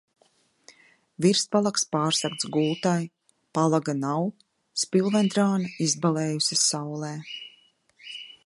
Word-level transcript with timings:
Virspalags 1.25 1.83
pārsegts 1.95 2.47
gultai, 2.55 2.95
palaga 3.59 3.97
nav, 4.01 4.25
spilvendrāna 4.85 5.73
izbalējusi 5.89 6.63
saulē. 6.67 7.15